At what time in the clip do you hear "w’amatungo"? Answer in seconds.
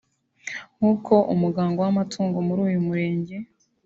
1.85-2.37